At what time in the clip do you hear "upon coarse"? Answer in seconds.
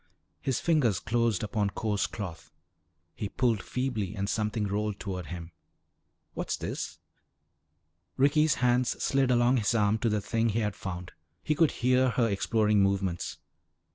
1.43-2.07